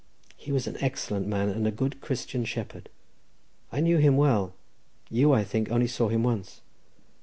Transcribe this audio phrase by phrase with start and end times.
[0.35, 2.89] He was an excellent man and good Christian shepherd.
[3.71, 4.55] I knew him well;
[5.11, 6.61] you, I think, only saw him once."